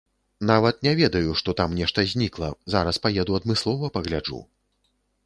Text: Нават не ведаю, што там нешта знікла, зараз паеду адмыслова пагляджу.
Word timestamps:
Нават 0.51 0.79
не 0.85 0.93
ведаю, 1.01 1.35
што 1.41 1.53
там 1.59 1.75
нешта 1.79 2.05
знікла, 2.13 2.49
зараз 2.77 3.01
паеду 3.05 3.37
адмыслова 3.41 3.91
пагляджу. 3.99 4.39